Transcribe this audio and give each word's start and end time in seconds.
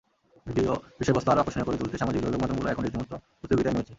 Video 0.47 0.71
বিষয়বস্তু 0.99 1.29
আরও 1.31 1.41
আকর্ষণীয় 1.43 1.67
করে 1.67 1.77
তুলতে 1.81 1.95
সামাজিক 2.01 2.19
যোগাযোগমাধ্যমগুলো 2.21 2.69
এখন 2.73 2.83
রীতিমতো 2.85 3.15
প্রতিযোগিতায় 3.39 3.73
নেমেছে। 3.73 3.89